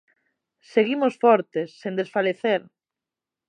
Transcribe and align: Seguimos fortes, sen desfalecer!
Seguimos 0.73 1.13
fortes, 1.23 1.69
sen 1.81 1.93
desfalecer! 1.99 2.61